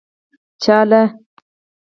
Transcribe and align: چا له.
چا 0.63 0.77
له. 0.91 1.01